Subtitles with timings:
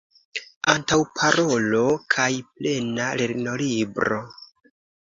[0.73, 1.83] Antaŭparolo
[2.15, 4.25] kaj plena lernolibro.